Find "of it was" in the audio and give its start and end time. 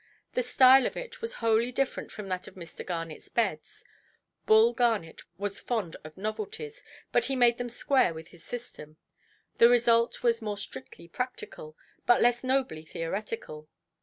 0.87-1.35